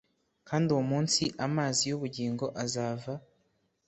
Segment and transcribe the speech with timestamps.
[0.47, 3.13] kandi uwo munsi amazi y ubugingo azava